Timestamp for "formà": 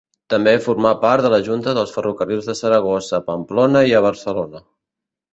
0.67-0.91